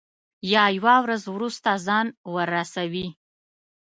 [0.53, 3.07] یا یوه ورځ وروسته ځان ورسوي.